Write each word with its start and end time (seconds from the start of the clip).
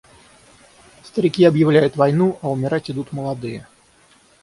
Старики 1.03 1.45
объявляют 1.45 1.95
войну, 1.95 2.39
а 2.41 2.49
умирать 2.49 2.89
идут 2.89 3.11
молодые. 3.11 3.67